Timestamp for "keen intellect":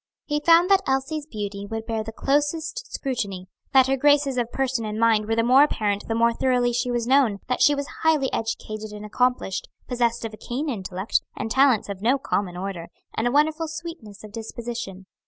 10.37-11.21